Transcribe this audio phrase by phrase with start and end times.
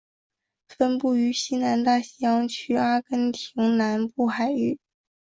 [0.67, 4.79] 分布于西南大西洋区阿根廷南部海域。